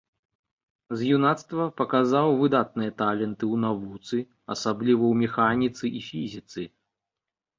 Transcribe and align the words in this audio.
З 0.99 1.09
юнацтва 1.15 1.65
паказаў 1.81 2.27
выдатныя 2.39 2.91
таленты 3.01 3.45
ў 3.53 3.61
навуцы, 3.65 4.17
асабліва 4.55 5.03
ў 5.11 5.21
механіцы 5.25 5.85
і 6.01 6.01
фізіцы. 6.09 6.61